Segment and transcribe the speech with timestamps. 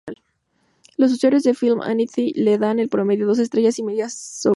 [0.97, 4.49] Los usuarios de FilmAffinity le dan en promedio dos estrellas y media sobre cinco.